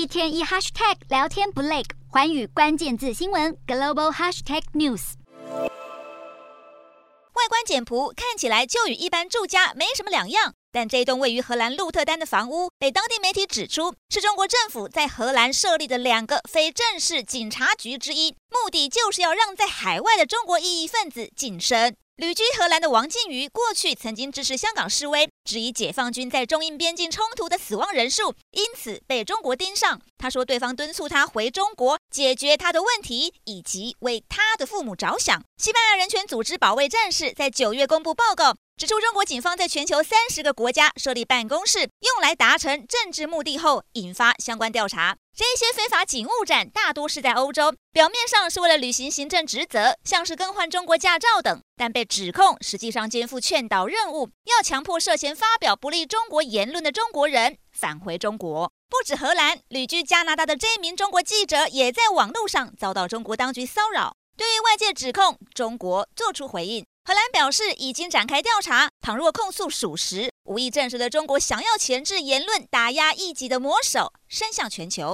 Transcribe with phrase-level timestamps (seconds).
[0.00, 5.12] 一天一 hashtag 聊天不累，寰宇关键字新闻 global hashtag news。
[7.34, 10.54] 外观简朴，看起来就与一般住家没什么两样。
[10.72, 21.94] 但这栋位于荷兰鹿特丹的房屋，被当地媒体指出是中国政府在荷兰设立的两个非正式警察局之一，目的就是要让在海外的中国异议分子谨慎。
[22.16, 30.00] 旅居荷兰的王靖宇过去曾经支持香港示威，质疑解放军在中印边境冲突的死亡人数，因此被中国盯上。
[30.18, 35.42] 他说，对方敦促他回中国解决他的问题，以及为他的父母着想。
[35.56, 45.18] 西班牙人权组织保卫战士在九月公布报告，指出中国警方在全球三十个国家设立办公室，用来达成政治目的后，引发相关调查。
[45.36, 58.72] 这些非法警务站大多是在欧洲，表面上是为了履行行政职责，像是更换中国驾照等，但被指控实际上肩负劝导任务，要强迫涉嫌发表不利中国言论的中国人返回中国。
[58.88, 64.16] 不止荷兰，旅居加拿大的这名中国记者也在网络上遭到中国当局骚扰。
[64.38, 66.82] 对于外界指控，中国做出回应。
[67.02, 75.08] 荷兰表示已经展开调查，倘若控诉属实，无疑证实了中国想要钳制言论、打压异己的魔手伸向全球。